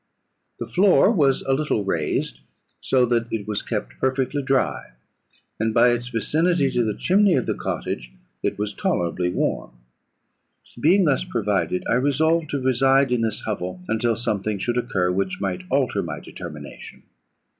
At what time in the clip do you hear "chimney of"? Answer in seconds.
6.95-7.45